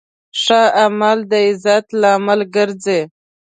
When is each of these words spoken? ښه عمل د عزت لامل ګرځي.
ښه 0.41 0.61
عمل 0.81 1.19
د 1.31 1.33
عزت 1.47 1.85
لامل 2.01 2.39
ګرځي. 2.55 3.01